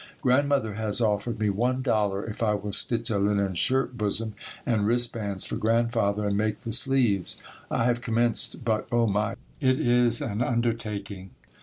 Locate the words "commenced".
8.01-8.65